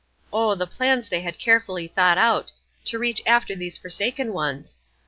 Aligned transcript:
Oh, 0.33 0.55
the 0.55 0.65
plans 0.65 1.07
they 1.09 1.21
had 1.21 1.37
carefully 1.37 1.87
thought 1.87 2.17
out, 2.17 2.51
to 2.85 2.97
reach 2.97 3.21
after 3.27 3.55
these 3.55 3.77
forsaken 3.77 4.33
ones! 4.33 4.79